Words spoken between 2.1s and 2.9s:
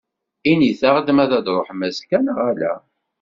neɣ ala.